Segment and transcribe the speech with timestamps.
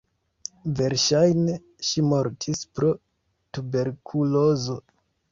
[0.77, 1.57] Verŝajne
[1.89, 2.89] ŝi mortis pro
[3.59, 4.79] tuberkulozo.